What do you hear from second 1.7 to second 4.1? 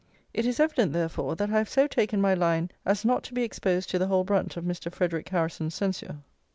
taken my line as not to be exposed to the